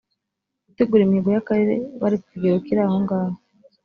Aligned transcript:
gutegura 0.67 1.01
imihigo 1.03 1.29
y 1.33 1.39
akarere 1.41 1.75
bari 2.01 2.15
ku 2.21 2.25
kigero 2.31 2.57
kiri 2.65 2.81
ahongaho 2.85 3.33